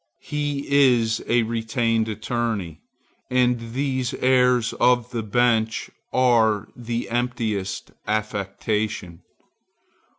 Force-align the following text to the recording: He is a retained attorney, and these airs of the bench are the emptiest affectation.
He 0.23 0.65
is 0.67 1.23
a 1.27 1.43
retained 1.43 2.09
attorney, 2.09 2.81
and 3.29 3.73
these 3.73 4.15
airs 4.15 4.73
of 4.79 5.11
the 5.11 5.21
bench 5.21 5.91
are 6.11 6.67
the 6.75 7.07
emptiest 7.11 7.91
affectation. 8.07 9.21